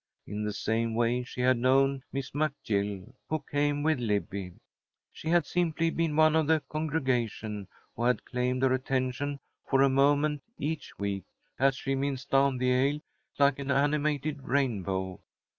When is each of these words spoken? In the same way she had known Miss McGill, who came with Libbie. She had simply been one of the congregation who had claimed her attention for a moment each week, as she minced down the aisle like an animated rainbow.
In 0.25 0.43
the 0.45 0.51
same 0.51 0.95
way 0.95 1.21
she 1.23 1.41
had 1.41 1.59
known 1.59 2.01
Miss 2.11 2.31
McGill, 2.31 3.13
who 3.29 3.43
came 3.51 3.83
with 3.83 3.99
Libbie. 3.99 4.53
She 5.11 5.27
had 5.29 5.45
simply 5.45 5.91
been 5.91 6.15
one 6.15 6.35
of 6.35 6.47
the 6.47 6.63
congregation 6.69 7.67
who 7.95 8.05
had 8.05 8.25
claimed 8.25 8.63
her 8.63 8.73
attention 8.73 9.39
for 9.69 9.83
a 9.83 9.89
moment 9.89 10.41
each 10.57 10.97
week, 10.97 11.25
as 11.59 11.75
she 11.75 11.93
minced 11.93 12.31
down 12.31 12.57
the 12.57 12.73
aisle 12.73 12.99
like 13.37 13.59
an 13.59 13.69
animated 13.69 14.41
rainbow. 14.41 15.19